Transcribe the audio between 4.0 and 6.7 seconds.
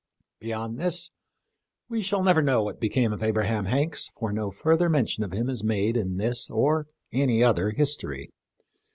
for no fur ther mention of him is made in this